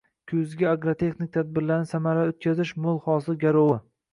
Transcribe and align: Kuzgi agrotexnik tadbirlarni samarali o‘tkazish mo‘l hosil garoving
Kuzgi 0.29 0.65
agrotexnik 0.69 1.35
tadbirlarni 1.35 1.91
samarali 1.91 2.35
o‘tkazish 2.35 2.75
mo‘l 2.87 3.01
hosil 3.11 3.39
garoving 3.45 3.89